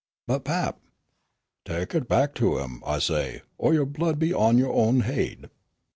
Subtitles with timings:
[0.25, 0.79] "But, pap"
[1.65, 5.47] "Tek it back to 'em, I say, or yo' blood be on yo' own haid!"